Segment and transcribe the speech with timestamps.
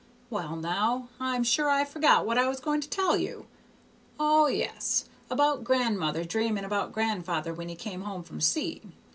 [0.31, 3.45] "Well, now, I'm sure I've forgot what I was going to tell you.
[4.19, 8.81] O, yes; about grandmother dreaming about father when he come home from sea.